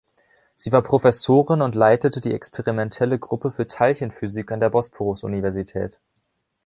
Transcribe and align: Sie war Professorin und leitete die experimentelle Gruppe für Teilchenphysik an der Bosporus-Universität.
Sie 0.55 0.71
war 0.71 0.81
Professorin 0.81 1.61
und 1.61 1.75
leitete 1.75 2.21
die 2.21 2.33
experimentelle 2.33 3.19
Gruppe 3.19 3.51
für 3.51 3.67
Teilchenphysik 3.67 4.51
an 4.51 4.59
der 4.59 4.71
Bosporus-Universität. 4.71 5.99